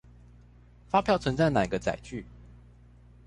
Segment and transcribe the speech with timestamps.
[0.89, 2.25] 發票存在哪個載具